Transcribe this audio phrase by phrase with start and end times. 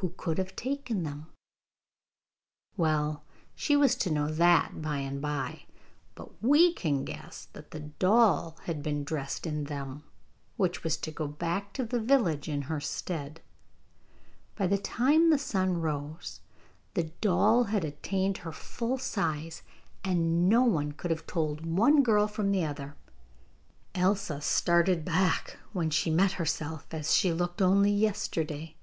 [0.00, 1.32] Who could have taken them?
[2.76, 3.24] Well,
[3.54, 5.62] she was to know that by and by.
[6.14, 10.04] But WE can guess that the doll had been dressed in them,
[10.58, 13.40] which was to go back to the village in her stead.
[14.54, 16.40] By the time the sun rose
[16.92, 19.62] the doll had attained her full size,
[20.04, 22.96] and no one could have told one girl from the other.
[23.94, 28.74] Elsa started back when she met herself as she looked only yesterday.